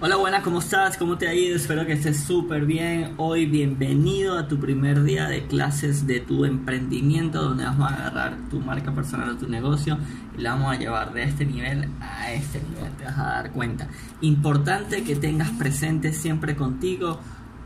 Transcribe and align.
Hola, 0.00 0.14
buenas, 0.14 0.44
¿cómo 0.44 0.60
estás? 0.60 0.96
¿Cómo 0.96 1.18
te 1.18 1.26
ha 1.26 1.34
ido? 1.34 1.56
Espero 1.56 1.84
que 1.84 1.94
estés 1.94 2.22
súper 2.22 2.66
bien. 2.66 3.14
Hoy 3.16 3.46
bienvenido 3.46 4.38
a 4.38 4.46
tu 4.46 4.60
primer 4.60 5.02
día 5.02 5.26
de 5.26 5.48
clases 5.48 6.06
de 6.06 6.20
tu 6.20 6.44
emprendimiento 6.44 7.42
donde 7.42 7.64
vamos 7.64 7.90
a 7.90 7.96
agarrar 7.96 8.36
tu 8.48 8.60
marca 8.60 8.94
personal 8.94 9.30
o 9.30 9.36
tu 9.36 9.48
negocio 9.48 9.98
y 10.38 10.42
la 10.42 10.52
vamos 10.52 10.76
a 10.76 10.78
llevar 10.78 11.12
de 11.14 11.24
este 11.24 11.44
nivel 11.44 11.88
a 12.00 12.32
este 12.32 12.60
nivel. 12.60 12.92
Te 12.92 13.06
vas 13.06 13.18
a 13.18 13.24
dar 13.24 13.50
cuenta. 13.50 13.88
Importante 14.20 15.02
que 15.02 15.16
tengas 15.16 15.50
presente 15.50 16.12
siempre 16.12 16.54
contigo 16.54 17.18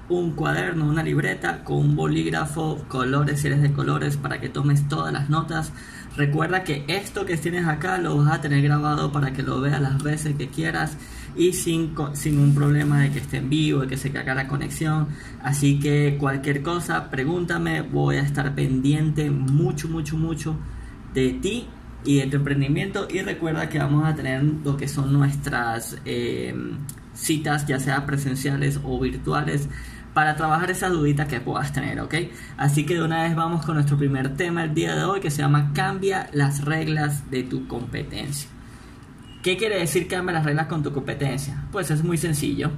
un 0.08 0.32
cuaderno, 0.32 0.88
una 0.88 1.02
libreta 1.02 1.64
con 1.64 1.76
un 1.76 1.96
bolígrafo, 1.96 2.82
colores 2.88 3.40
si 3.40 3.48
eres 3.48 3.62
de 3.62 3.72
colores 3.72 4.16
para 4.16 4.40
que 4.40 4.48
tomes 4.48 4.88
todas 4.88 5.12
las 5.12 5.28
notas. 5.28 5.72
Recuerda 6.16 6.62
que 6.62 6.84
esto 6.88 7.24
que 7.24 7.36
tienes 7.38 7.66
acá 7.66 7.96
lo 7.96 8.18
vas 8.18 8.34
a 8.34 8.40
tener 8.40 8.62
grabado 8.62 9.10
para 9.12 9.32
que 9.32 9.42
lo 9.42 9.60
veas 9.60 9.80
las 9.80 10.02
veces 10.02 10.34
que 10.36 10.48
quieras 10.48 10.96
y 11.34 11.54
sin, 11.54 11.94
sin 12.12 12.38
un 12.38 12.54
problema 12.54 13.00
de 13.00 13.10
que 13.10 13.18
esté 13.20 13.38
en 13.38 13.48
vivo, 13.48 13.80
de 13.80 13.88
que 13.88 13.96
se 13.96 14.10
caiga 14.10 14.34
la 14.34 14.46
conexión. 14.46 15.08
Así 15.42 15.80
que 15.80 16.18
cualquier 16.20 16.62
cosa, 16.62 17.10
pregúntame, 17.10 17.80
voy 17.80 18.16
a 18.16 18.22
estar 18.22 18.54
pendiente 18.54 19.30
mucho, 19.30 19.88
mucho, 19.88 20.18
mucho 20.18 20.56
de 21.14 21.32
ti 21.32 21.66
y 22.04 22.18
de 22.18 22.26
tu 22.26 22.36
emprendimiento. 22.36 23.08
Y 23.10 23.20
recuerda 23.22 23.70
que 23.70 23.78
vamos 23.78 24.06
a 24.06 24.14
tener 24.14 24.42
lo 24.42 24.76
que 24.76 24.88
son 24.88 25.14
nuestras 25.14 25.96
eh, 26.04 26.54
citas, 27.14 27.66
ya 27.66 27.78
sea 27.78 28.04
presenciales 28.04 28.78
o 28.84 29.00
virtuales 29.00 29.68
para 30.14 30.36
trabajar 30.36 30.70
esa 30.70 30.88
dudita 30.88 31.26
que 31.26 31.40
puedas 31.40 31.72
tener, 31.72 32.00
¿ok? 32.00 32.14
Así 32.56 32.84
que 32.84 32.94
de 32.94 33.02
una 33.02 33.22
vez 33.22 33.34
vamos 33.34 33.64
con 33.64 33.76
nuestro 33.76 33.96
primer 33.96 34.36
tema 34.36 34.64
el 34.64 34.74
día 34.74 34.94
de 34.94 35.04
hoy 35.04 35.20
que 35.20 35.30
se 35.30 35.42
llama 35.42 35.72
Cambia 35.74 36.28
las 36.32 36.64
reglas 36.64 37.30
de 37.30 37.42
tu 37.42 37.66
competencia. 37.66 38.48
¿Qué 39.42 39.56
quiere 39.56 39.78
decir 39.78 40.06
cambia 40.06 40.34
las 40.34 40.44
reglas 40.44 40.66
con 40.66 40.82
tu 40.82 40.92
competencia? 40.92 41.64
Pues 41.72 41.90
es 41.90 42.04
muy 42.04 42.16
sencillo. 42.16 42.70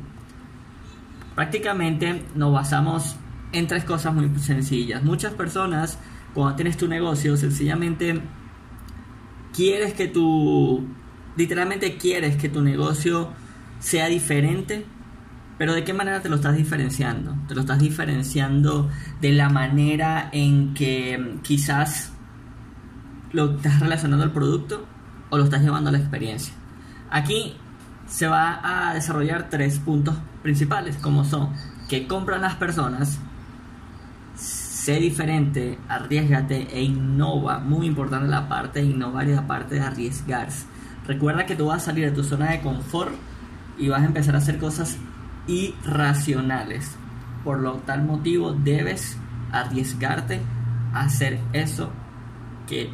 Prácticamente 1.34 2.24
nos 2.34 2.52
basamos 2.52 3.16
en 3.52 3.66
tres 3.66 3.84
cosas 3.84 4.14
muy 4.14 4.30
sencillas. 4.38 5.02
Muchas 5.02 5.34
personas, 5.34 5.98
cuando 6.32 6.56
tienes 6.56 6.76
tu 6.76 6.88
negocio, 6.88 7.36
sencillamente 7.36 8.20
quieres 9.52 9.92
que 9.94 10.08
tu, 10.08 10.86
literalmente 11.36 11.96
quieres 11.96 12.36
que 12.36 12.48
tu 12.48 12.62
negocio 12.62 13.30
sea 13.78 14.06
diferente, 14.06 14.86
pero 15.58 15.72
¿de 15.72 15.84
qué 15.84 15.92
manera 15.92 16.20
te 16.20 16.28
lo 16.28 16.36
estás 16.36 16.56
diferenciando? 16.56 17.36
Te 17.46 17.54
lo 17.54 17.60
estás 17.60 17.78
diferenciando 17.78 18.90
de 19.20 19.32
la 19.32 19.48
manera 19.48 20.28
en 20.32 20.74
que 20.74 21.38
quizás 21.42 22.12
lo 23.32 23.56
estás 23.56 23.80
relacionando 23.80 24.24
al 24.24 24.32
producto 24.32 24.86
o 25.30 25.38
lo 25.38 25.44
estás 25.44 25.62
llevando 25.62 25.90
a 25.90 25.92
la 25.92 25.98
experiencia. 25.98 26.54
Aquí 27.10 27.56
se 28.06 28.26
va 28.26 28.60
a 28.62 28.94
desarrollar 28.94 29.48
tres 29.48 29.78
puntos 29.78 30.16
principales, 30.42 30.96
como 30.96 31.24
son 31.24 31.50
que 31.88 32.06
compran 32.06 32.40
las 32.40 32.54
personas, 32.56 33.18
sé 34.34 34.96
diferente, 34.96 35.78
arriesgate 35.88 36.68
e 36.76 36.82
innova. 36.82 37.58
Muy 37.58 37.86
importante 37.86 38.28
la 38.28 38.48
parte 38.48 38.80
de 38.80 38.86
innovar 38.86 39.28
y 39.28 39.34
la 39.34 39.46
parte 39.46 39.76
de 39.76 39.82
arriesgarse. 39.82 40.66
Recuerda 41.06 41.46
que 41.46 41.54
tú 41.54 41.66
vas 41.66 41.82
a 41.82 41.86
salir 41.86 42.06
de 42.06 42.12
tu 42.12 42.24
zona 42.24 42.50
de 42.50 42.60
confort 42.60 43.12
y 43.78 43.88
vas 43.88 44.02
a 44.02 44.06
empezar 44.06 44.34
a 44.34 44.38
hacer 44.38 44.58
cosas 44.58 44.98
irracionales. 45.46 46.96
Por 47.44 47.60
lo 47.60 47.74
tal 47.78 48.04
motivo 48.04 48.52
debes 48.52 49.18
arriesgarte 49.52 50.40
a 50.92 51.02
hacer 51.02 51.40
eso 51.52 51.90
que 52.66 52.90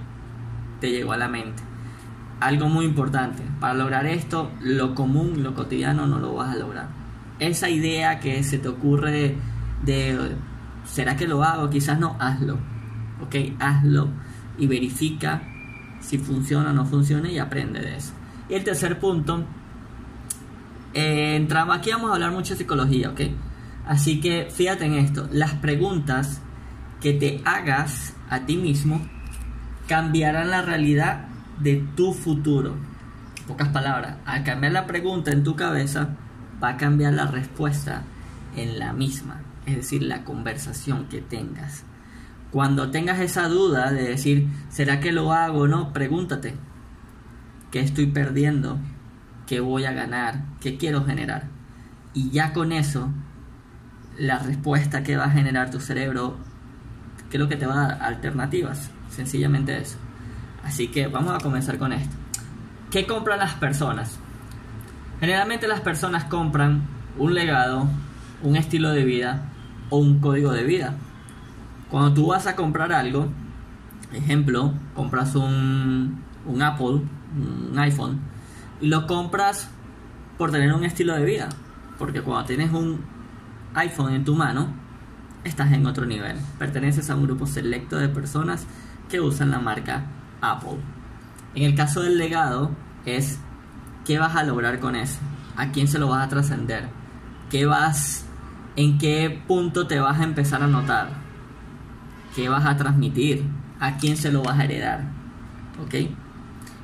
te 0.80 0.90
llegó 0.90 1.12
a 1.12 1.16
la 1.16 1.28
mente 1.28 1.70
algo 2.40 2.68
muy 2.68 2.86
importante. 2.86 3.42
Para 3.60 3.74
lograr 3.74 4.06
esto, 4.06 4.50
lo 4.60 4.94
común, 4.94 5.42
lo 5.42 5.54
cotidiano 5.54 6.06
no 6.06 6.18
lo 6.18 6.34
vas 6.34 6.54
a 6.54 6.58
lograr. 6.58 6.88
Esa 7.38 7.68
idea 7.68 8.18
que 8.18 8.42
se 8.42 8.58
te 8.58 8.68
ocurre 8.68 9.36
de, 9.84 10.36
¿será 10.84 11.16
que 11.16 11.28
lo 11.28 11.44
hago? 11.44 11.70
Quizás 11.70 11.98
no, 11.98 12.16
hazlo. 12.18 12.58
Ok, 13.22 13.36
hazlo 13.60 14.08
y 14.58 14.66
verifica 14.66 15.42
si 16.00 16.18
funciona 16.18 16.70
o 16.70 16.72
no 16.72 16.86
funciona 16.86 17.30
y 17.30 17.38
aprende 17.38 17.80
de 17.80 17.96
eso. 17.96 18.12
Y 18.48 18.54
el 18.54 18.64
tercer 18.64 18.98
punto, 18.98 19.44
eh, 20.94 21.36
entramos, 21.36 21.76
aquí 21.76 21.90
vamos 21.90 22.10
a 22.10 22.14
hablar 22.14 22.32
mucho 22.32 22.54
de 22.54 22.58
psicología, 22.58 23.10
ok. 23.10 23.20
Así 23.86 24.20
que 24.20 24.48
fíjate 24.50 24.84
en 24.86 24.94
esto, 24.94 25.28
las 25.32 25.54
preguntas 25.54 26.40
que 27.00 27.12
te 27.12 27.40
hagas 27.44 28.14
a 28.28 28.40
ti 28.40 28.56
mismo 28.56 29.00
cambiarán 29.88 30.50
la 30.50 30.62
realidad 30.62 31.26
de 31.58 31.84
tu 31.96 32.12
futuro. 32.12 32.76
pocas 33.46 33.68
palabras, 33.68 34.16
al 34.26 34.44
cambiar 34.44 34.72
la 34.72 34.86
pregunta 34.86 35.32
en 35.32 35.42
tu 35.42 35.56
cabeza, 35.56 36.10
va 36.62 36.70
a 36.70 36.76
cambiar 36.76 37.14
la 37.14 37.26
respuesta 37.26 38.04
en 38.56 38.78
la 38.78 38.92
misma, 38.92 39.42
es 39.66 39.76
decir, 39.76 40.02
la 40.02 40.24
conversación 40.24 41.06
que 41.08 41.20
tengas. 41.20 41.84
Cuando 42.52 42.90
tengas 42.90 43.18
esa 43.18 43.48
duda 43.48 43.90
de 43.90 44.02
decir, 44.02 44.48
¿será 44.68 45.00
que 45.00 45.12
lo 45.12 45.32
hago 45.32 45.60
o 45.60 45.68
no? 45.68 45.92
Pregúntate, 45.92 46.54
¿qué 47.70 47.80
estoy 47.80 48.06
perdiendo? 48.06 48.78
¿Qué 49.50 49.58
voy 49.58 49.84
a 49.84 49.90
ganar? 49.90 50.44
¿Qué 50.60 50.76
quiero 50.76 51.04
generar? 51.04 51.48
Y 52.14 52.30
ya 52.30 52.52
con 52.52 52.70
eso, 52.70 53.08
la 54.16 54.38
respuesta 54.38 55.02
que 55.02 55.16
va 55.16 55.24
a 55.24 55.30
generar 55.30 55.72
tu 55.72 55.80
cerebro, 55.80 56.36
¿qué 57.28 57.36
es 57.36 57.40
lo 57.40 57.48
que 57.48 57.56
te 57.56 57.66
va 57.66 57.74
a 57.74 57.88
dar? 57.88 58.02
Alternativas, 58.04 58.92
sencillamente 59.10 59.76
eso. 59.76 59.96
Así 60.62 60.86
que 60.86 61.08
vamos 61.08 61.34
a 61.34 61.42
comenzar 61.42 61.78
con 61.78 61.92
esto. 61.92 62.14
¿Qué 62.92 63.08
compran 63.08 63.40
las 63.40 63.54
personas? 63.54 64.20
Generalmente 65.18 65.66
las 65.66 65.80
personas 65.80 66.26
compran 66.26 66.82
un 67.18 67.34
legado, 67.34 67.88
un 68.44 68.54
estilo 68.54 68.90
de 68.90 69.04
vida 69.04 69.48
o 69.88 69.98
un 69.98 70.20
código 70.20 70.52
de 70.52 70.62
vida. 70.62 70.94
Cuando 71.90 72.14
tú 72.14 72.28
vas 72.28 72.46
a 72.46 72.54
comprar 72.54 72.92
algo, 72.92 73.26
ejemplo, 74.12 74.74
compras 74.94 75.34
un, 75.34 76.22
un 76.46 76.62
Apple, 76.62 77.00
un 77.34 77.76
iPhone, 77.80 78.30
lo 78.80 79.06
compras 79.06 79.68
por 80.38 80.50
tener 80.50 80.72
un 80.72 80.84
estilo 80.84 81.14
de 81.14 81.24
vida. 81.24 81.48
Porque 81.98 82.22
cuando 82.22 82.46
tienes 82.46 82.72
un 82.72 83.04
iPhone 83.74 84.14
en 84.14 84.24
tu 84.24 84.34
mano, 84.34 84.72
estás 85.44 85.72
en 85.72 85.86
otro 85.86 86.06
nivel. 86.06 86.36
Perteneces 86.58 87.10
a 87.10 87.14
un 87.14 87.24
grupo 87.24 87.46
selecto 87.46 87.96
de 87.96 88.08
personas 88.08 88.66
que 89.08 89.20
usan 89.20 89.50
la 89.50 89.58
marca 89.58 90.06
Apple. 90.40 90.78
En 91.54 91.64
el 91.64 91.74
caso 91.74 92.02
del 92.02 92.16
legado 92.16 92.70
es 93.04 93.38
qué 94.04 94.18
vas 94.18 94.36
a 94.36 94.44
lograr 94.44 94.80
con 94.80 94.96
eso, 94.96 95.18
a 95.56 95.72
quién 95.72 95.88
se 95.88 95.98
lo 95.98 96.08
vas 96.08 96.24
a 96.24 96.28
trascender, 96.28 96.88
qué 97.50 97.66
vas, 97.66 98.24
en 98.76 98.98
qué 98.98 99.42
punto 99.46 99.86
te 99.86 99.98
vas 99.98 100.20
a 100.20 100.24
empezar 100.24 100.62
a 100.62 100.68
notar, 100.68 101.08
qué 102.34 102.48
vas 102.48 102.64
a 102.66 102.76
transmitir, 102.76 103.44
a 103.80 103.96
quién 103.96 104.16
se 104.16 104.30
lo 104.30 104.42
vas 104.42 104.58
a 104.58 104.64
heredar, 104.64 105.04
¿ok? 105.82 106.10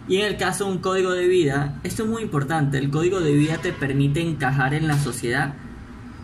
Y 0.08 0.18
en 0.18 0.26
el 0.26 0.36
caso 0.36 0.64
de 0.64 0.72
un 0.72 0.78
código 0.78 1.12
de 1.12 1.26
vida, 1.26 1.80
esto 1.82 2.04
es 2.04 2.08
muy 2.08 2.22
importante, 2.22 2.78
el 2.78 2.90
código 2.90 3.20
de 3.20 3.32
vida 3.32 3.58
te 3.58 3.72
permite 3.72 4.20
encajar 4.20 4.74
en 4.74 4.86
la 4.86 4.98
sociedad 4.98 5.54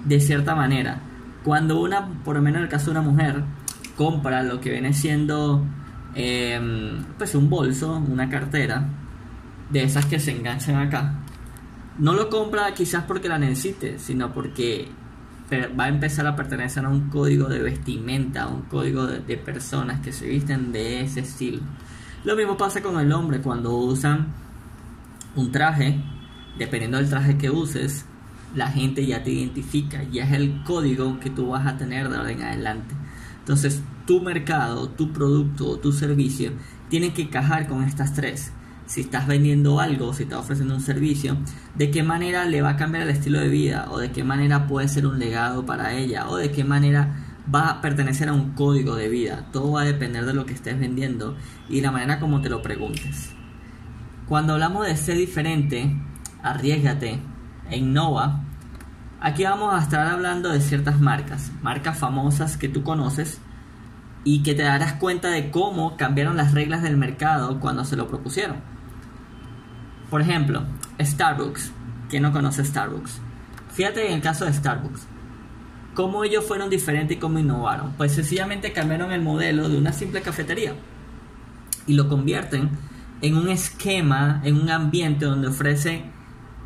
de 0.04 0.20
cierta 0.20 0.54
manera. 0.54 1.00
Cuando 1.42 1.80
una, 1.80 2.22
por 2.22 2.36
lo 2.36 2.42
menos 2.42 2.58
en 2.58 2.64
el 2.64 2.68
caso 2.68 2.86
de 2.86 2.98
una 2.98 3.02
mujer, 3.02 3.42
compra 3.96 4.42
lo 4.42 4.60
que 4.60 4.70
viene 4.70 4.92
siendo 4.92 5.64
Em, 6.14 7.04
pues 7.16 7.34
un 7.34 7.48
bolso, 7.48 7.96
una 7.96 8.28
cartera, 8.28 8.86
de 9.70 9.82
esas 9.84 10.04
que 10.06 10.18
se 10.18 10.32
enganchan 10.32 10.76
acá. 10.76 11.14
No 11.98 12.12
lo 12.14 12.28
compra 12.28 12.72
quizás 12.74 13.04
porque 13.04 13.28
la 13.28 13.38
necesite, 13.38 13.98
sino 13.98 14.32
porque 14.32 14.88
va 15.78 15.84
a 15.84 15.88
empezar 15.88 16.26
a 16.26 16.34
pertenecer 16.34 16.84
a 16.84 16.88
un 16.88 17.08
código 17.10 17.48
de 17.48 17.60
vestimenta, 17.60 18.44
a 18.44 18.48
un 18.48 18.62
código 18.62 19.06
de, 19.06 19.36
personas 19.36 20.00
que 20.00 20.12
se 20.12 20.26
visten 20.26 20.72
de 20.72 21.02
ese 21.02 21.20
estilo. 21.20 21.60
Lo 22.24 22.36
mismo 22.36 22.56
pasa 22.56 22.80
con 22.80 23.00
el 23.00 23.12
hombre 23.12 23.40
cuando 23.40 23.74
usan 23.74 24.28
un 25.34 25.50
traje, 25.50 26.00
dependiendo 26.56 26.98
del 26.98 27.08
traje 27.08 27.36
que 27.36 27.50
uses, 27.50 28.04
la 28.54 28.68
gente 28.68 29.04
ya 29.04 29.24
te 29.24 29.32
identifica, 29.32 30.04
ya 30.04 30.24
es 30.24 30.32
el 30.32 30.62
código 30.62 31.18
que 31.18 31.30
tú 31.30 31.48
vas 31.48 31.66
a 31.66 31.76
tener 31.76 32.08
de 32.08 32.16
ahora 32.16 32.30
en 32.30 32.42
adelante. 32.42 32.94
Entonces, 33.40 33.82
tu 34.06 34.20
mercado, 34.20 34.88
tu 34.90 35.12
producto 35.12 35.68
o 35.68 35.78
tu 35.78 35.90
servicio 35.90 36.52
tiene 36.88 37.12
que 37.12 37.22
encajar 37.22 37.66
con 37.66 37.82
estas 37.82 38.14
tres. 38.14 38.52
Si 38.86 39.00
estás 39.00 39.26
vendiendo 39.26 39.80
algo, 39.80 40.14
si 40.14 40.22
estás 40.22 40.40
ofreciendo 40.40 40.76
un 40.76 40.80
servicio, 40.80 41.36
de 41.74 41.90
qué 41.90 42.04
manera 42.04 42.44
le 42.44 42.62
va 42.62 42.70
a 42.70 42.76
cambiar 42.76 43.02
el 43.02 43.10
estilo 43.10 43.40
de 43.40 43.48
vida 43.48 43.88
o 43.90 43.98
de 43.98 44.12
qué 44.12 44.22
manera 44.22 44.68
puede 44.68 44.86
ser 44.86 45.06
un 45.06 45.18
legado 45.18 45.66
para 45.66 45.94
ella 45.94 46.28
o 46.28 46.36
de 46.36 46.52
qué 46.52 46.62
manera 46.62 47.31
va 47.52 47.70
a 47.70 47.80
pertenecer 47.80 48.28
a 48.28 48.32
un 48.32 48.52
código 48.52 48.94
de 48.96 49.08
vida. 49.08 49.46
Todo 49.52 49.72
va 49.72 49.82
a 49.82 49.86
depender 49.86 50.24
de 50.24 50.34
lo 50.34 50.46
que 50.46 50.54
estés 50.54 50.78
vendiendo 50.78 51.36
y 51.68 51.80
la 51.80 51.90
manera 51.90 52.20
como 52.20 52.40
te 52.40 52.48
lo 52.48 52.62
preguntes. 52.62 53.32
Cuando 54.28 54.54
hablamos 54.54 54.86
de 54.86 54.96
ser 54.96 55.16
diferente, 55.16 55.96
arriesgate 56.42 57.20
e 57.70 57.78
innova. 57.78 58.40
Aquí 59.20 59.44
vamos 59.44 59.74
a 59.74 59.82
estar 59.82 60.06
hablando 60.06 60.48
de 60.50 60.60
ciertas 60.60 61.00
marcas, 61.00 61.52
marcas 61.62 61.98
famosas 61.98 62.56
que 62.56 62.68
tú 62.68 62.82
conoces 62.82 63.40
y 64.24 64.42
que 64.42 64.54
te 64.54 64.62
darás 64.62 64.94
cuenta 64.94 65.28
de 65.28 65.50
cómo 65.50 65.96
cambiaron 65.96 66.36
las 66.36 66.54
reglas 66.54 66.82
del 66.82 66.96
mercado 66.96 67.60
cuando 67.60 67.84
se 67.84 67.96
lo 67.96 68.08
propusieron. 68.08 68.56
Por 70.10 70.20
ejemplo, 70.20 70.64
Starbucks. 71.00 71.72
¿Quién 72.08 72.22
no 72.24 72.32
conoce 72.32 72.64
Starbucks? 72.64 73.20
Fíjate 73.72 74.06
en 74.06 74.14
el 74.14 74.20
caso 74.20 74.44
de 74.44 74.52
Starbucks. 74.52 75.06
¿Cómo 75.94 76.24
ellos 76.24 76.44
fueron 76.44 76.70
diferentes 76.70 77.16
y 77.16 77.20
cómo 77.20 77.38
innovaron? 77.38 77.92
Pues 77.98 78.12
sencillamente 78.12 78.72
cambiaron 78.72 79.12
el 79.12 79.20
modelo 79.20 79.68
de 79.68 79.76
una 79.76 79.92
simple 79.92 80.22
cafetería 80.22 80.74
y 81.86 81.94
lo 81.94 82.08
convierten 82.08 82.70
en 83.20 83.36
un 83.36 83.48
esquema, 83.48 84.40
en 84.44 84.56
un 84.56 84.70
ambiente 84.70 85.26
donde 85.26 85.48
ofrece 85.48 86.04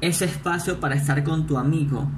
ese 0.01 0.27
espacio 0.27 0.79
para 0.79 0.95
estar 0.95 1.25
con 1.25 1.47
tu 1.47 1.59
amigo 1.59 2.09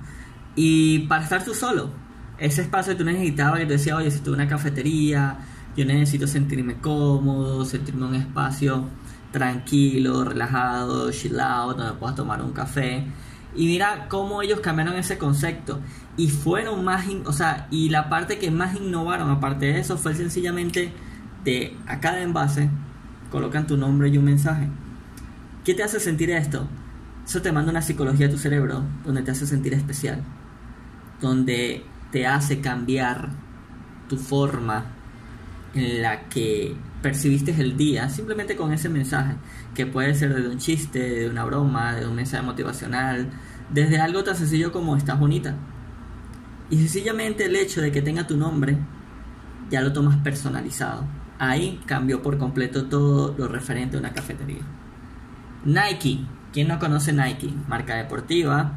y 0.55 1.01
para 1.01 1.25
estar 1.25 1.45
tú 1.45 1.55
solo. 1.55 1.91
Ese 2.39 2.63
espacio 2.63 2.93
que 2.93 2.99
tú 2.99 3.05
necesitabas, 3.05 3.61
que 3.61 3.67
te 3.67 3.73
decía, 3.73 3.97
oye, 3.97 4.11
si 4.11 4.21
tú 4.21 4.33
una 4.33 4.47
cafetería, 4.47 5.39
yo 5.77 5.85
necesito 5.85 6.27
sentirme 6.27 6.77
cómodo, 6.77 7.65
sentirme 7.65 8.03
en 8.03 8.09
un 8.09 8.15
espacio 8.17 8.89
tranquilo, 9.33 10.25
relajado, 10.25 11.11
chill 11.11 11.39
out, 11.41 11.77
donde 11.77 11.95
puedas 11.95 12.17
tomar 12.17 12.43
un 12.43 12.53
café. 12.53 13.05
Y 13.55 13.67
mira 13.67 14.07
cómo 14.09 14.43
ellos 14.43 14.61
cambiaron 14.61 14.97
ese 14.97 15.19
concepto. 15.19 15.81
Y 16.17 16.29
fueron 16.29 16.85
más, 16.85 17.07
o 17.25 17.33
sea, 17.33 17.67
y 17.71 17.89
la 17.89 18.09
parte 18.09 18.39
que 18.39 18.51
más 18.51 18.77
innovaron, 18.77 19.31
aparte 19.31 19.67
de 19.67 19.81
eso, 19.81 19.97
fue 19.97 20.15
sencillamente 20.15 20.93
de 21.45 21.77
a 21.87 22.01
cada 22.01 22.21
envase 22.21 22.69
colocan 23.31 23.67
tu 23.67 23.77
nombre 23.77 24.09
y 24.09 24.19
un 24.19 24.25
mensaje. 24.25 24.69
¿Qué 25.65 25.75
te 25.75 25.83
hace 25.83 26.01
sentir 26.01 26.31
esto? 26.31 26.67
Eso 27.27 27.43
te 27.43 27.53
manda 27.53 27.71
una 27.71 27.83
psicología 27.83 28.27
a 28.27 28.31
tu 28.31 28.39
cerebro 28.39 28.83
donde 29.05 29.23
te 29.23 29.31
hace 29.31 29.47
sentir 29.47 29.75
especial, 29.75 30.23
donde 31.21 31.85
te 32.11 32.27
hace 32.27 32.61
cambiar 32.61 33.29
tu 34.09 34.17
forma 34.17 34.87
en 35.75 36.03
la 36.03 36.29
que 36.29 36.75
percibiste 37.03 37.55
el 37.59 37.77
día 37.77 38.09
simplemente 38.09 38.57
con 38.57 38.73
ese 38.73 38.89
mensaje, 38.89 39.35
que 39.75 39.87
puede 39.87 40.15
ser 40.15 40.35
de 40.35 40.49
un 40.49 40.59
chiste, 40.59 40.99
de 40.99 41.29
una 41.29 41.45
broma, 41.45 41.95
de 41.95 42.07
un 42.07 42.15
mensaje 42.15 42.43
motivacional, 42.43 43.31
desde 43.71 44.01
algo 44.01 44.25
tan 44.25 44.37
sencillo 44.37 44.73
como 44.73 44.97
estás 44.97 45.19
bonita. 45.19 45.55
Y 46.71 46.79
sencillamente 46.79 47.47
el 47.47 47.57
hecho 47.57 47.81
de 47.81 47.93
que 47.93 48.03
tenga 48.03 48.27
tu 48.27 48.37
nombre 48.37 48.77
ya 49.71 49.81
lo 49.81 49.93
tomas 49.93 50.17
personalizado. 50.19 51.05
Ahí 51.39 51.81
cambió 51.87 52.23
por 52.23 52.39
completo 52.39 52.87
todo 52.87 53.35
lo 53.39 53.49
referente 53.49 53.97
a 53.97 54.01
una 54.01 54.13
cafetería. 54.13 54.63
Nike. 55.65 56.25
¿Quién 56.53 56.69
no 56.69 56.79
conoce 56.79 57.13
Nike? 57.13 57.53
Marca 57.69 57.95
deportiva, 57.95 58.73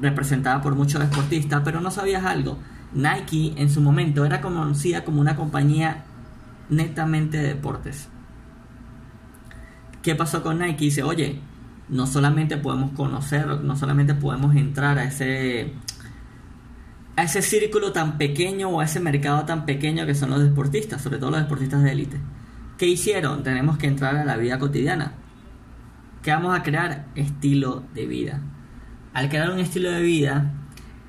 representada 0.00 0.62
por 0.62 0.74
muchos 0.74 1.00
deportistas, 1.00 1.60
pero 1.64 1.80
no 1.80 1.90
sabías 1.90 2.24
algo. 2.24 2.58
Nike 2.92 3.54
en 3.56 3.70
su 3.70 3.80
momento 3.80 4.24
era 4.24 4.40
conocida 4.40 5.04
como 5.04 5.20
una 5.20 5.36
compañía 5.36 6.04
netamente 6.68 7.38
de 7.38 7.48
deportes. 7.48 8.08
¿Qué 10.02 10.14
pasó 10.14 10.42
con 10.42 10.58
Nike? 10.58 10.86
Dice, 10.86 11.02
oye, 11.02 11.40
no 11.88 12.06
solamente 12.06 12.56
podemos 12.56 12.92
conocer, 12.92 13.46
no 13.60 13.76
solamente 13.76 14.14
podemos 14.14 14.54
entrar 14.56 14.98
a 14.98 15.04
ese 15.04 15.74
a 17.16 17.24
ese 17.24 17.42
círculo 17.42 17.92
tan 17.92 18.16
pequeño 18.16 18.70
o 18.70 18.80
a 18.80 18.84
ese 18.84 18.98
mercado 18.98 19.44
tan 19.44 19.66
pequeño 19.66 20.06
que 20.06 20.14
son 20.14 20.30
los 20.30 20.42
deportistas, 20.42 21.02
sobre 21.02 21.18
todo 21.18 21.32
los 21.32 21.40
deportistas 21.40 21.82
de 21.82 21.92
élite. 21.92 22.18
¿Qué 22.78 22.86
hicieron? 22.86 23.42
Tenemos 23.42 23.76
que 23.76 23.88
entrar 23.88 24.16
a 24.16 24.24
la 24.24 24.36
vida 24.38 24.58
cotidiana. 24.58 25.12
¿Qué 26.22 26.30
vamos 26.30 26.58
a 26.58 26.62
crear? 26.62 27.06
Estilo 27.14 27.84
de 27.92 28.06
vida. 28.06 28.40
Al 29.12 29.28
crear 29.28 29.50
un 29.50 29.58
estilo 29.58 29.90
de 29.90 30.00
vida, 30.00 30.54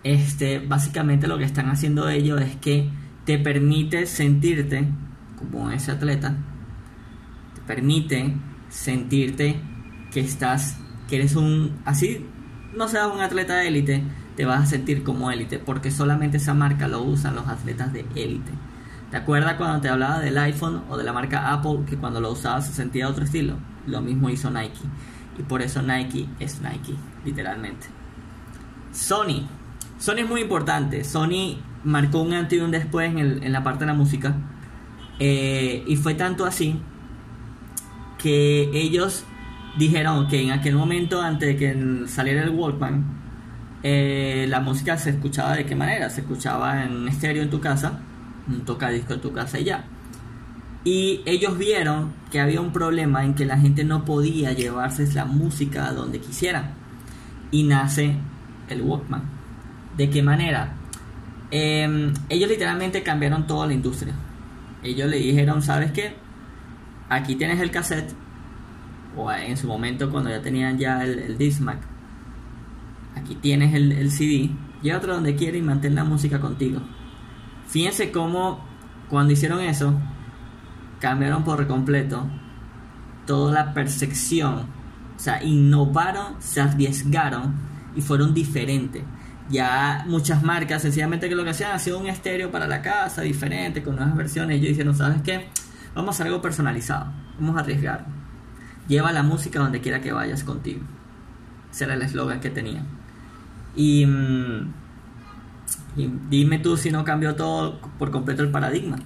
este, 0.03 0.59
básicamente 0.59 1.27
lo 1.27 1.37
que 1.37 1.43
están 1.43 1.69
haciendo 1.69 2.09
ellos 2.09 2.41
es 2.41 2.55
que 2.57 2.89
te 3.25 3.37
permite 3.37 4.05
sentirte 4.05 4.87
como 5.37 5.71
ese 5.71 5.91
atleta, 5.91 6.35
te 7.55 7.61
permite 7.61 8.35
sentirte 8.69 9.59
que 10.11 10.19
estás, 10.19 10.77
que 11.07 11.17
eres 11.17 11.35
un, 11.35 11.79
así 11.85 12.25
no 12.75 12.87
seas 12.87 13.07
un 13.13 13.19
atleta 13.19 13.55
de 13.55 13.67
élite, 13.67 14.03
te 14.35 14.45
vas 14.45 14.63
a 14.63 14.65
sentir 14.65 15.03
como 15.03 15.31
élite, 15.31 15.59
porque 15.59 15.91
solamente 15.91 16.37
esa 16.37 16.53
marca 16.53 16.87
lo 16.87 17.01
usan 17.03 17.35
los 17.35 17.47
atletas 17.47 17.91
de 17.93 18.05
élite. 18.15 18.51
¿Te 19.09 19.17
acuerdas 19.17 19.55
cuando 19.55 19.81
te 19.81 19.89
hablaba 19.89 20.19
del 20.19 20.37
iPhone 20.37 20.83
o 20.89 20.97
de 20.97 21.03
la 21.03 21.11
marca 21.11 21.51
Apple 21.51 21.81
que 21.85 21.97
cuando 21.97 22.21
lo 22.21 22.31
usaba 22.31 22.61
se 22.61 22.71
sentía 22.71 23.09
otro 23.09 23.25
estilo? 23.25 23.55
Lo 23.85 23.99
mismo 24.01 24.29
hizo 24.29 24.49
Nike. 24.49 24.79
Y 25.37 25.43
por 25.43 25.61
eso 25.61 25.81
Nike 25.81 26.29
es 26.39 26.61
Nike, 26.61 26.95
literalmente. 27.25 27.87
Sony. 28.93 29.47
Sony 30.01 30.21
es 30.21 30.27
muy 30.27 30.41
importante. 30.41 31.03
Sony 31.03 31.59
marcó 31.83 32.23
un 32.23 32.33
antes 32.33 32.57
y 32.57 32.61
un 32.61 32.71
después 32.71 33.15
en, 33.15 33.51
la 33.51 33.63
parte 33.63 33.81
de 33.81 33.85
la 33.85 33.93
música. 33.93 34.35
Eh, 35.19 35.83
y 35.85 35.95
fue 35.95 36.15
tanto 36.15 36.43
así 36.43 36.81
que 38.17 38.71
ellos 38.73 39.25
dijeron 39.77 40.27
que 40.27 40.41
en 40.41 40.49
aquel 40.49 40.75
momento, 40.75 41.21
antes 41.21 41.49
de 41.49 41.55
que 41.55 42.07
saliera 42.07 42.41
el 42.41 42.49
Walkman, 42.49 43.05
eh, 43.83 44.47
la 44.49 44.59
música 44.59 44.97
se 44.97 45.11
escuchaba 45.11 45.55
de 45.55 45.67
qué 45.67 45.75
manera, 45.75 46.09
se 46.09 46.21
escuchaba 46.21 46.83
en 46.83 47.07
estéreo 47.07 47.43
en 47.43 47.51
tu 47.51 47.59
casa, 47.61 47.99
un 48.47 48.65
tocadisco 48.65 49.13
en 49.13 49.21
tu 49.21 49.31
casa 49.31 49.59
y 49.59 49.65
ya. 49.65 49.85
Y 50.83 51.21
ellos 51.27 51.59
vieron 51.59 52.11
que 52.31 52.39
había 52.39 52.59
un 52.59 52.73
problema 52.73 53.23
en 53.23 53.35
que 53.35 53.45
la 53.45 53.59
gente 53.59 53.83
no 53.83 54.03
podía 54.03 54.51
llevarse 54.53 55.07
la 55.13 55.25
música 55.25 55.85
a 55.85 55.93
donde 55.93 56.19
quisiera. 56.19 56.71
Y 57.51 57.65
nace 57.65 58.15
el 58.67 58.81
Walkman. 58.81 59.40
¿De 59.97 60.09
qué 60.09 60.21
manera? 60.21 60.73
Em, 61.51 62.13
ellos 62.29 62.49
literalmente 62.49 63.03
cambiaron 63.03 63.47
toda 63.47 63.67
la 63.67 63.73
industria. 63.73 64.13
Ellos 64.83 65.09
le 65.09 65.17
dijeron, 65.17 65.61
¿sabes 65.61 65.91
qué? 65.91 66.15
Aquí 67.09 67.35
tienes 67.35 67.59
el 67.59 67.71
cassette. 67.71 68.13
O 69.15 69.31
en 69.31 69.57
su 69.57 69.67
momento 69.67 70.09
cuando 70.09 70.29
ya 70.29 70.41
tenían 70.41 70.77
ya 70.77 71.03
el, 71.03 71.19
el 71.19 71.37
Discmac 71.37 71.91
aquí 73.15 73.35
tienes 73.35 73.73
el, 73.73 74.11
CD, 74.11 74.49
llévatelo 74.81 75.15
donde 75.15 75.35
quieras 75.35 75.59
y 75.59 75.61
mantén 75.61 75.95
la 75.95 76.03
música 76.03 76.39
contigo. 76.39 76.81
Fíjense 77.67 78.11
cómo 78.11 78.59
cuando 79.09 79.33
hicieron 79.33 79.61
eso, 79.61 79.93
cambiaron 80.99 81.43
por 81.43 81.65
completo 81.67 82.27
toda 83.25 83.53
la 83.53 83.73
percepción. 83.73 84.65
O 85.15 85.19
sea, 85.19 85.43
innovaron, 85.43 86.35
se 86.39 86.61
arriesgaron 86.61 87.53
y 87.95 88.01
fueron 88.01 88.33
diferentes. 88.33 89.03
Ya 89.51 90.05
muchas 90.07 90.43
marcas, 90.43 90.81
sencillamente 90.81 91.27
que 91.27 91.35
lo 91.35 91.43
que 91.43 91.49
hacían, 91.49 91.73
hacían 91.73 91.97
un 91.97 92.07
estéreo 92.07 92.51
para 92.51 92.67
la 92.67 92.81
casa, 92.81 93.21
diferente, 93.21 93.83
con 93.83 93.97
nuevas 93.97 94.15
versiones. 94.15 94.57
Ellos 94.57 94.69
dijeron, 94.69 94.95
¿sabes 94.95 95.21
qué? 95.23 95.47
Vamos 95.93 96.09
a 96.09 96.11
hacer 96.15 96.27
algo 96.27 96.41
personalizado. 96.41 97.11
Vamos 97.37 97.57
a 97.57 97.59
arriesgar. 97.59 98.05
Lleva 98.87 99.11
la 99.11 99.23
música 99.23 99.59
donde 99.59 99.81
quiera 99.81 99.99
que 99.99 100.13
vayas 100.13 100.43
contigo. 100.43 100.81
Ese 101.71 101.83
era 101.83 101.95
el 101.95 102.01
eslogan 102.01 102.39
que 102.39 102.49
tenían. 102.49 102.85
Mm, 103.75 104.69
y, 105.97 106.07
dime 106.29 106.59
tú 106.59 106.77
si 106.77 106.91
no 106.91 107.03
cambió 107.03 107.35
todo 107.35 107.79
por 107.99 108.11
completo 108.11 108.43
el 108.43 108.51
paradigma. 108.51 108.97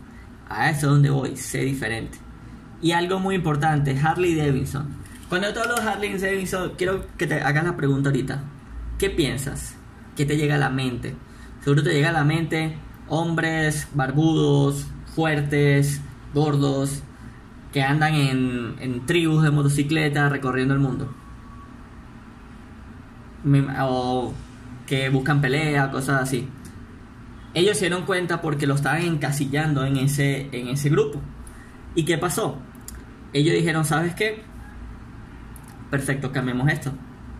A 0.47 0.69
eso 0.69 0.87
es 0.87 0.93
donde 0.93 1.09
voy, 1.09 1.35
sé 1.37 1.61
diferente. 1.61 2.19
Y 2.81 2.91
algo 2.91 3.19
muy 3.19 3.35
importante, 3.35 3.97
Harley 3.99 4.35
Davidson. 4.35 4.87
Cuando 5.27 5.47
yo 5.47 5.53
te 5.55 5.59
hablo 5.61 5.75
de 5.75 5.81
Harley 5.81 6.17
Davidson, 6.17 6.73
quiero 6.77 7.07
que 7.17 7.25
te 7.25 7.41
hagas 7.41 7.63
la 7.63 7.75
pregunta 7.75 8.09
ahorita. 8.09 8.43
¿Qué 8.99 9.09
piensas? 9.09 9.75
¿Qué 10.15 10.25
te 10.25 10.37
llega 10.37 10.55
a 10.55 10.59
la 10.59 10.69
mente? 10.69 11.15
Seguro 11.61 11.83
te 11.83 11.93
llega 11.93 12.09
a 12.09 12.13
la 12.13 12.23
mente 12.23 12.77
hombres 13.07 13.87
barbudos, 13.93 14.87
fuertes, 15.13 16.01
gordos, 16.33 17.03
que 17.71 17.83
andan 17.83 18.13
en, 18.15 18.75
en 18.79 19.05
tribus 19.05 19.43
de 19.43 19.51
motocicleta 19.51 20.29
recorriendo 20.29 20.73
el 20.73 20.79
mundo. 20.79 21.13
O 23.81 24.33
que 24.87 25.09
buscan 25.09 25.41
pelea, 25.41 25.91
cosas 25.91 26.21
así. 26.21 26.47
Ellos 27.53 27.77
se 27.77 27.85
dieron 27.85 28.05
cuenta 28.05 28.41
porque 28.41 28.67
lo 28.67 28.75
estaban 28.75 29.01
encasillando 29.01 29.85
en 29.85 29.97
ese, 29.97 30.49
en 30.51 30.67
ese 30.69 30.89
grupo. 30.89 31.21
¿Y 31.95 32.03
qué 32.03 32.17
pasó? 32.17 32.57
Ellos 33.33 33.55
dijeron, 33.55 33.85
¿sabes 33.85 34.13
qué? 34.15 34.43
Perfecto, 35.89 36.31
cambiemos 36.31 36.69
esto. 36.69 36.91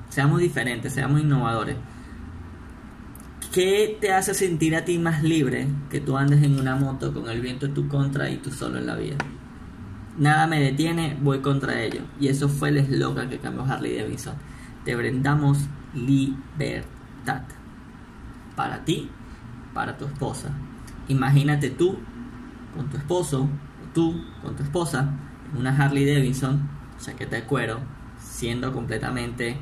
Seamos 0.10 0.40
diferentes, 0.40 0.94
seamos 0.94 1.22
innovadores. 1.22 1.76
¿Qué 3.56 3.98
te 4.02 4.12
hace 4.12 4.34
sentir 4.34 4.76
a 4.76 4.84
ti 4.84 5.00
más 5.00 5.24
libre 5.24 5.70
que 5.90 6.02
tú 6.02 6.18
andes 6.18 6.44
en 6.44 6.60
una 6.60 6.76
moto 6.76 7.14
con 7.14 7.30
el 7.30 7.40
viento 7.40 7.66
en 7.66 7.74
tu 7.74 7.88
contra 7.88 8.30
y 8.30 8.36
tú 8.36 8.52
solo 8.52 8.80
en 8.80 8.86
la 8.86 8.98
vida? 8.98 9.16
Nada 10.18 10.46
me 10.46 10.60
detiene, 10.60 11.18
voy 11.22 11.40
contra 11.40 11.82
ello. 11.82 12.02
Y 12.20 12.28
eso 12.28 12.50
fue 12.50 12.68
el 12.68 12.80
eslogan 12.80 13.30
que 13.30 13.40
cambió 13.40 13.64
Harley 13.64 13.98
Davidson. 13.98 14.34
Te 14.84 14.94
brindamos 14.98 15.60
libertad 15.94 17.44
para 18.58 18.84
ti, 18.84 19.10
para 19.74 19.98
tu 19.98 20.04
esposa. 20.04 20.50
Imagínate 21.08 21.70
tú 21.70 21.98
con 22.76 22.90
tu 22.90 22.98
esposo, 22.98 23.48
tú 23.94 24.22
con 24.44 24.58
tu 24.58 24.64
esposa, 24.64 25.14
en 25.54 25.60
una 25.60 25.74
Harley 25.74 26.06
Davidson, 26.06 26.70
chaqueta 27.00 27.38
de 27.38 27.44
cuero, 27.46 27.80
siendo 28.20 28.74
completamente 28.74 29.58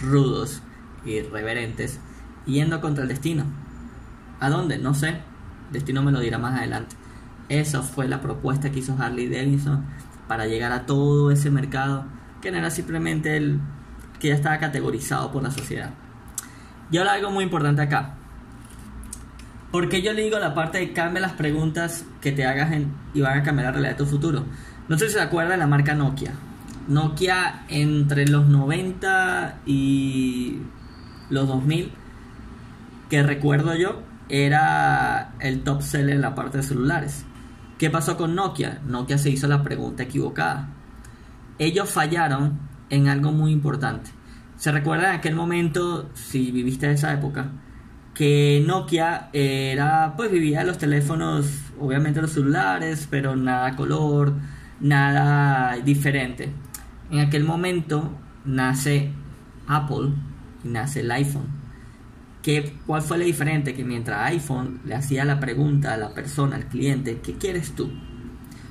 rudos 0.00 0.62
irreverentes, 1.04 2.00
yendo 2.46 2.80
contra 2.80 3.02
el 3.02 3.08
destino. 3.08 3.44
¿A 4.40 4.48
dónde? 4.48 4.78
No 4.78 4.94
sé. 4.94 5.20
Destino 5.72 6.02
me 6.02 6.12
lo 6.12 6.20
dirá 6.20 6.38
más 6.38 6.58
adelante. 6.58 6.96
Esa 7.48 7.82
fue 7.82 8.08
la 8.08 8.20
propuesta 8.20 8.70
que 8.70 8.80
hizo 8.80 8.96
Harley 8.98 9.28
Davidson 9.28 9.84
para 10.28 10.46
llegar 10.46 10.72
a 10.72 10.86
todo 10.86 11.30
ese 11.30 11.50
mercado 11.50 12.04
que 12.40 12.50
no 12.50 12.58
era 12.58 12.70
simplemente 12.70 13.36
el 13.36 13.60
que 14.20 14.28
ya 14.28 14.34
estaba 14.34 14.58
categorizado 14.58 15.30
por 15.32 15.42
la 15.42 15.50
sociedad. 15.50 15.90
Y 16.90 16.98
ahora 16.98 17.12
algo 17.12 17.30
muy 17.30 17.44
importante 17.44 17.82
acá. 17.82 18.14
Porque 19.72 20.00
yo 20.02 20.12
le 20.12 20.22
digo 20.22 20.38
la 20.38 20.54
parte 20.54 20.78
de 20.78 20.92
cambia 20.92 21.20
las 21.20 21.32
preguntas 21.32 22.04
que 22.20 22.32
te 22.32 22.46
hagas 22.46 22.72
y 23.14 23.20
van 23.20 23.40
a 23.40 23.42
cambiar 23.42 23.66
la 23.66 23.72
realidad 23.72 23.92
de 23.92 24.04
tu 24.04 24.06
futuro. 24.06 24.44
No 24.88 24.96
sé 24.98 25.08
si 25.08 25.14
se 25.14 25.20
acuerdan 25.20 25.52
de 25.52 25.56
la 25.58 25.66
marca 25.66 25.94
Nokia. 25.94 26.32
Nokia 26.88 27.64
entre 27.68 28.28
los 28.28 28.46
90 28.46 29.60
y 29.66 30.60
los 31.28 31.48
2000, 31.48 31.92
que 33.08 33.22
recuerdo 33.22 33.74
yo, 33.74 34.02
era 34.28 35.34
el 35.40 35.62
top 35.62 35.82
seller 35.82 36.16
en 36.16 36.22
la 36.22 36.34
parte 36.34 36.58
de 36.58 36.64
celulares. 36.64 37.24
¿Qué 37.78 37.90
pasó 37.90 38.16
con 38.16 38.34
Nokia? 38.34 38.80
Nokia 38.86 39.18
se 39.18 39.30
hizo 39.30 39.46
la 39.46 39.62
pregunta 39.62 40.04
equivocada. 40.04 40.68
Ellos 41.58 41.90
fallaron 41.90 42.58
en 42.90 43.08
algo 43.08 43.32
muy 43.32 43.52
importante. 43.52 44.10
Se 44.56 44.72
recuerda 44.72 45.10
en 45.10 45.16
aquel 45.16 45.34
momento, 45.34 46.08
si 46.14 46.50
viviste 46.50 46.90
esa 46.90 47.12
época, 47.12 47.50
que 48.14 48.64
Nokia 48.66 49.28
era, 49.34 50.14
pues 50.16 50.30
vivía 50.30 50.64
los 50.64 50.78
teléfonos, 50.78 51.46
obviamente 51.78 52.22
los 52.22 52.32
celulares, 52.32 53.06
pero 53.10 53.36
nada 53.36 53.76
color, 53.76 54.32
nada 54.80 55.76
diferente. 55.76 56.50
En 57.10 57.20
aquel 57.20 57.44
momento 57.44 58.10
nace 58.46 59.12
Apple 59.66 60.12
y 60.64 60.68
nace 60.68 61.00
el 61.00 61.10
iPhone. 61.10 61.65
¿Qué, 62.46 62.72
¿Cuál 62.86 63.02
fue 63.02 63.18
lo 63.18 63.24
diferente? 63.24 63.74
Que 63.74 63.84
mientras 63.84 64.30
iPhone 64.30 64.78
le 64.84 64.94
hacía 64.94 65.24
la 65.24 65.40
pregunta 65.40 65.92
a 65.92 65.96
la 65.96 66.14
persona, 66.14 66.54
al 66.54 66.66
cliente, 66.66 67.18
¿qué 67.20 67.32
quieres 67.32 67.74
tú? 67.74 67.90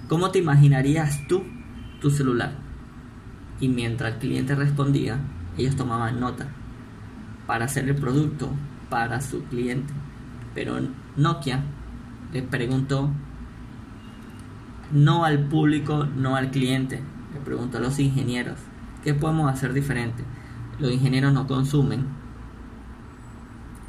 ¿Cómo 0.07 0.31
te 0.31 0.39
imaginarías 0.39 1.27
tú 1.27 1.43
tu 1.99 2.09
celular? 2.09 2.53
Y 3.59 3.67
mientras 3.67 4.13
el 4.13 4.19
cliente 4.19 4.55
respondía, 4.55 5.19
ellos 5.57 5.75
tomaban 5.75 6.21
nota 6.21 6.47
para 7.47 7.65
hacer 7.65 7.89
el 7.89 7.95
producto 7.95 8.49
para 8.89 9.19
su 9.19 9.43
cliente. 9.43 9.93
Pero 10.53 10.79
Nokia 11.17 11.59
le 12.31 12.43
preguntó 12.43 13.09
no 14.93 15.25
al 15.25 15.47
público, 15.49 16.05
no 16.05 16.37
al 16.37 16.49
cliente, 16.49 17.01
le 17.33 17.41
preguntó 17.41 17.79
a 17.79 17.81
los 17.81 17.99
ingenieros, 17.99 18.57
¿qué 19.03 19.13
podemos 19.13 19.51
hacer 19.51 19.73
diferente? 19.73 20.23
Los 20.79 20.93
ingenieros 20.93 21.33
no 21.33 21.45
consumen. 21.45 22.23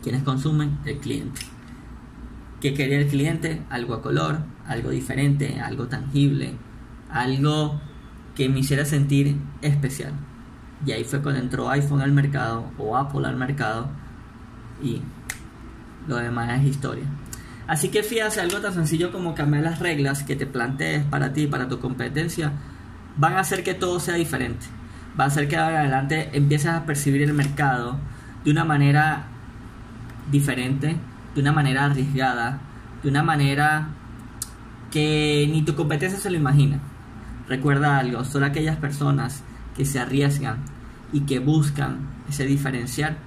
¿Quiénes 0.06 0.22
consumen? 0.22 0.78
El 0.84 0.98
cliente. 0.98 1.40
¿Qué 2.60 2.74
quería 2.74 3.00
el 3.00 3.08
cliente? 3.08 3.62
Algo 3.70 3.92
a 3.94 4.02
color, 4.02 4.38
algo 4.64 4.90
diferente, 4.90 5.60
algo 5.60 5.88
tangible, 5.88 6.52
algo 7.10 7.80
que 8.36 8.48
me 8.48 8.60
hiciera 8.60 8.84
sentir 8.84 9.36
especial. 9.62 10.12
Y 10.86 10.92
ahí 10.92 11.02
fue 11.02 11.22
cuando 11.22 11.40
entró 11.40 11.68
iPhone 11.70 12.02
al 12.02 12.12
mercado 12.12 12.70
o 12.78 12.96
Apple 12.96 13.26
al 13.26 13.34
mercado 13.34 13.88
y 14.80 15.02
lo 16.06 16.18
demás 16.18 16.60
es 16.60 16.66
historia. 16.66 17.06
Así 17.66 17.88
que 17.88 18.04
fíjate, 18.04 18.40
algo 18.40 18.60
tan 18.60 18.74
sencillo 18.74 19.10
como 19.10 19.34
cambiar 19.34 19.64
las 19.64 19.80
reglas 19.80 20.22
que 20.22 20.36
te 20.36 20.46
plantees 20.46 21.02
para 21.02 21.32
ti, 21.32 21.48
para 21.48 21.68
tu 21.68 21.80
competencia, 21.80 22.52
van 23.16 23.32
a 23.32 23.40
hacer 23.40 23.64
que 23.64 23.74
todo 23.74 23.98
sea 23.98 24.14
diferente. 24.14 24.66
Va 25.18 25.24
a 25.24 25.26
hacer 25.26 25.48
que 25.48 25.56
adelante 25.56 26.30
empieces 26.32 26.68
a 26.68 26.86
percibir 26.86 27.22
el 27.22 27.32
mercado 27.32 27.98
de 28.44 28.52
una 28.52 28.64
manera 28.64 29.30
diferente, 30.30 30.96
de 31.34 31.40
una 31.40 31.52
manera 31.52 31.84
arriesgada, 31.84 32.60
de 33.02 33.08
una 33.08 33.22
manera 33.22 33.88
que 34.90 35.48
ni 35.52 35.62
tu 35.62 35.74
competencia 35.74 36.18
se 36.18 36.30
lo 36.30 36.36
imagina. 36.36 36.80
Recuerda 37.48 37.98
algo, 37.98 38.24
solo 38.24 38.46
aquellas 38.46 38.76
personas 38.76 39.42
que 39.76 39.84
se 39.84 39.98
arriesgan 39.98 40.64
y 41.12 41.20
que 41.20 41.38
buscan 41.38 41.98
ese 42.28 42.46
diferenciar 42.46 43.18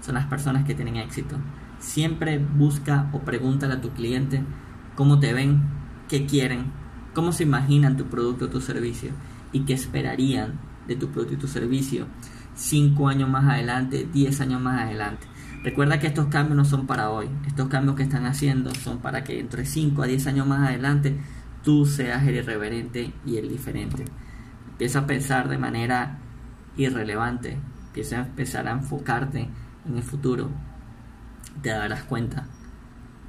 son 0.00 0.14
las 0.14 0.26
personas 0.26 0.64
que 0.64 0.74
tienen 0.74 0.96
éxito. 0.96 1.36
Siempre 1.78 2.38
busca 2.38 3.08
o 3.12 3.20
pregúntale 3.20 3.74
a 3.74 3.80
tu 3.80 3.90
cliente 3.90 4.42
cómo 4.94 5.20
te 5.20 5.32
ven, 5.32 5.62
qué 6.08 6.26
quieren, 6.26 6.72
cómo 7.14 7.32
se 7.32 7.44
imaginan 7.44 7.96
tu 7.96 8.06
producto 8.06 8.46
o 8.46 8.48
tu 8.48 8.60
servicio 8.60 9.10
y 9.52 9.60
qué 9.60 9.74
esperarían 9.74 10.58
de 10.86 10.96
tu 10.96 11.08
producto 11.10 11.34
y 11.34 11.38
tu 11.38 11.48
servicio 11.48 12.06
5 12.54 13.08
años 13.08 13.28
más 13.28 13.44
adelante, 13.48 14.08
10 14.12 14.40
años 14.40 14.60
más 14.60 14.82
adelante. 14.82 15.26
Recuerda 15.62 15.98
que 15.98 16.06
estos 16.06 16.26
cambios 16.26 16.56
no 16.56 16.64
son 16.64 16.86
para 16.86 17.10
hoy, 17.10 17.28
estos 17.46 17.68
cambios 17.68 17.94
que 17.94 18.02
están 18.02 18.24
haciendo 18.24 18.74
son 18.74 18.98
para 18.98 19.24
que 19.24 19.38
entre 19.38 19.66
5 19.66 20.02
a 20.02 20.06
10 20.06 20.26
años 20.28 20.46
más 20.46 20.66
adelante 20.66 21.20
tú 21.62 21.84
seas 21.84 22.26
el 22.26 22.36
irreverente 22.36 23.12
y 23.26 23.36
el 23.36 23.48
diferente. 23.48 24.04
Empieza 24.70 25.00
a 25.00 25.06
pensar 25.06 25.48
de 25.50 25.58
manera 25.58 26.18
irrelevante, 26.78 27.58
empieza 27.88 28.16
a 28.16 28.20
empezar 28.20 28.68
a 28.68 28.72
enfocarte 28.72 29.50
en 29.86 29.96
el 29.96 30.02
futuro, 30.02 30.48
te 31.60 31.68
darás 31.68 32.04
cuenta 32.04 32.46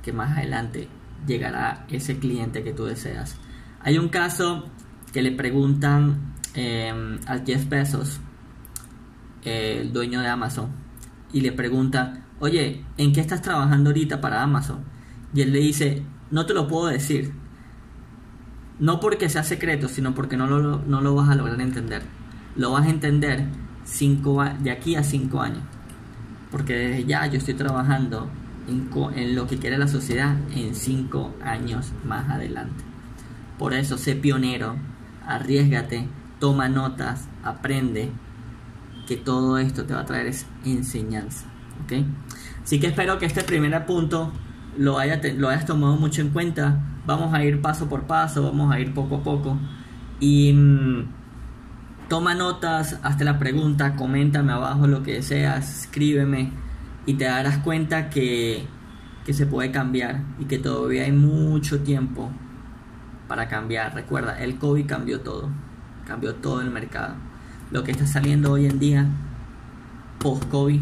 que 0.01 0.13
más 0.13 0.37
adelante 0.37 0.87
llegará 1.27 1.85
ese 1.89 2.17
cliente 2.17 2.63
que 2.63 2.71
tú 2.71 2.85
deseas. 2.85 3.35
Hay 3.81 3.97
un 3.97 4.07
caso 4.07 4.69
que 5.11 5.21
le 5.21 5.33
preguntan 5.33 6.35
eh, 6.53 7.19
a 7.27 7.39
Jeff 7.39 7.67
Bezos, 7.67 8.21
el 9.43 9.91
dueño 9.91 10.21
de 10.21 10.27
Amazon, 10.29 10.69
y 11.33 11.41
le 11.41 11.51
pregunta, 11.51 12.25
oye, 12.39 12.83
¿en 12.97 13.13
qué 13.13 13.21
estás 13.21 13.41
trabajando 13.41 13.89
ahorita 13.89 14.21
para 14.21 14.43
Amazon? 14.43 14.79
Y 15.33 15.41
él 15.41 15.53
le 15.53 15.59
dice, 15.59 16.03
no 16.29 16.45
te 16.45 16.53
lo 16.53 16.67
puedo 16.67 16.87
decir. 16.87 17.33
No 18.79 18.99
porque 18.99 19.29
sea 19.29 19.43
secreto, 19.43 19.87
sino 19.87 20.15
porque 20.15 20.37
no 20.37 20.47
lo, 20.47 20.79
no 20.79 21.01
lo 21.01 21.15
vas 21.15 21.29
a 21.29 21.35
lograr 21.35 21.61
entender. 21.61 22.01
Lo 22.55 22.71
vas 22.71 22.87
a 22.87 22.89
entender 22.89 23.45
cinco, 23.83 24.43
de 24.59 24.71
aquí 24.71 24.95
a 24.95 25.03
cinco 25.03 25.41
años 25.41 25.63
porque 26.51 26.75
desde 26.75 27.05
ya 27.05 27.25
yo 27.25 27.37
estoy 27.37 27.53
trabajando 27.53 28.29
en, 28.67 29.35
lo 29.35 29.47
que 29.47 29.57
quiere 29.57 29.77
la 29.77 29.87
sociedad 29.87 30.35
en 30.53 30.75
cinco 30.75 31.33
años 31.43 31.91
más 32.05 32.29
adelante. 32.29 32.83
Por 33.57 33.73
eso, 33.73 33.97
sé 33.97 34.15
pionero, 34.15 34.75
arriesgate, 35.25 36.07
toma 36.39 36.67
notas, 36.67 37.27
aprende, 37.43 38.11
que 39.07 39.17
todo 39.17 39.57
esto 39.57 39.85
te 39.85 39.93
va 39.93 40.01
a 40.01 40.05
traer 40.05 40.33
enseñanza. 40.65 41.45
¿ok? 41.83 42.05
Así 42.63 42.79
que 42.79 42.87
espero 42.87 43.17
que 43.19 43.25
este 43.25 43.43
primer 43.43 43.85
punto 43.85 44.31
lo 44.77 44.97
hayas 44.99 45.65
tomado 45.65 45.95
mucho 45.95 46.21
en 46.21 46.29
cuenta. 46.29 46.79
Vamos 47.05 47.33
a 47.33 47.43
ir 47.43 47.61
paso 47.61 47.89
por 47.89 48.03
paso, 48.03 48.43
vamos 48.43 48.73
a 48.73 48.79
ir 48.79 48.93
poco 48.93 49.17
a 49.17 49.23
poco. 49.23 49.57
Y 50.19 50.53
mm, 50.53 51.05
Toma 52.11 52.35
notas, 52.35 52.99
hazte 53.03 53.23
la 53.23 53.39
pregunta, 53.39 53.95
coméntame 53.95 54.51
abajo 54.51 54.85
lo 54.85 55.01
que 55.01 55.13
deseas, 55.13 55.83
escríbeme 55.83 56.51
y 57.05 57.13
te 57.13 57.23
darás 57.23 57.59
cuenta 57.59 58.09
que, 58.09 58.65
que 59.25 59.33
se 59.33 59.45
puede 59.45 59.71
cambiar 59.71 60.19
y 60.37 60.43
que 60.43 60.57
todavía 60.57 61.05
hay 61.05 61.13
mucho 61.13 61.83
tiempo 61.83 62.29
para 63.29 63.47
cambiar. 63.47 63.95
Recuerda, 63.95 64.43
el 64.43 64.57
COVID 64.57 64.87
cambió 64.87 65.21
todo, 65.21 65.51
cambió 66.05 66.35
todo 66.35 66.59
el 66.59 66.69
mercado. 66.69 67.15
Lo 67.71 67.85
que 67.85 67.91
está 67.91 68.05
saliendo 68.05 68.51
hoy 68.51 68.65
en 68.65 68.79
día, 68.79 69.07
post-COVID, 70.19 70.81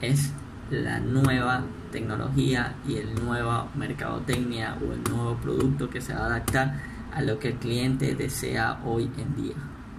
es 0.00 0.32
la 0.70 0.98
nueva 0.98 1.62
tecnología 1.92 2.74
y 2.86 2.96
el 2.96 3.14
nuevo 3.24 3.68
mercadotecnia 3.76 4.76
o 4.80 4.92
el 4.92 5.04
nuevo 5.04 5.36
producto 5.36 5.88
que 5.88 6.00
se 6.00 6.14
va 6.14 6.22
a 6.22 6.26
adaptar 6.26 6.80
a 7.14 7.22
lo 7.22 7.38
que 7.38 7.48
el 7.48 7.54
cliente 7.54 8.16
desea 8.16 8.80
hoy 8.84 9.08
en 9.18 9.36
día. 9.36 9.54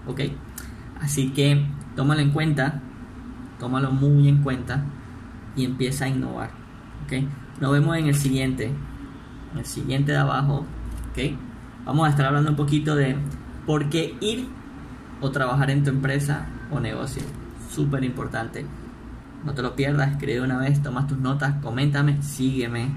¿ok? 0.05 0.21
Así 1.01 1.29
que 1.29 1.65
tómalo 1.95 2.19
en 2.19 2.31
cuenta, 2.31 2.81
tómalo 3.57 3.91
muy 3.91 4.27
en 4.27 4.43
cuenta 4.43 4.83
y 5.55 5.63
empieza 5.63 6.05
a 6.05 6.09
innovar, 6.09 6.51
¿ok? 7.05 7.23
Nos 7.61 7.71
vemos 7.71 7.95
en 7.97 8.07
el 8.07 8.15
siguiente, 8.15 8.65
en 9.53 9.59
el 9.59 9.65
siguiente 9.65 10.11
de 10.11 10.17
abajo, 10.17 10.65
¿ok? 11.11 11.37
Vamos 11.85 12.05
a 12.05 12.09
estar 12.09 12.25
hablando 12.25 12.49
un 12.49 12.57
poquito 12.57 12.95
de 12.95 13.15
por 13.65 13.89
qué 13.89 14.17
ir 14.19 14.58
o 15.21 15.31
trabajar 15.31 15.69
en 15.71 15.83
tu 15.83 15.89
empresa 15.89 16.47
o 16.71 16.79
negocio. 16.79 17.23
Súper 17.69 18.03
importante. 18.03 18.65
No 19.43 19.53
te 19.53 19.61
lo 19.61 19.75
pierdas, 19.75 20.11
escribe 20.11 20.41
una 20.41 20.57
vez, 20.57 20.81
tomas 20.81 21.07
tus 21.07 21.17
notas, 21.17 21.55
coméntame, 21.61 22.21
sígueme. 22.21 22.89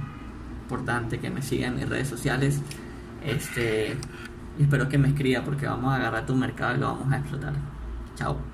Importante 0.62 1.18
que 1.18 1.30
me 1.30 1.42
sigan 1.42 1.74
en 1.74 1.80
mis 1.80 1.88
redes 1.88 2.08
sociales. 2.08 2.60
Este, 3.24 3.96
y 4.58 4.62
espero 4.62 4.88
que 4.88 4.98
me 4.98 5.08
escriba 5.08 5.42
porque 5.42 5.66
vamos 5.66 5.92
a 5.92 5.96
agarrar 5.96 6.26
tu 6.26 6.34
mercado 6.34 6.76
y 6.76 6.80
lo 6.80 6.86
vamos 6.88 7.12
a 7.12 7.18
explotar. 7.18 7.54
Chao. 8.16 8.51